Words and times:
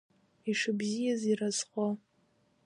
Ишыбзиаз 0.49 1.21
иразҟы… 1.31 1.87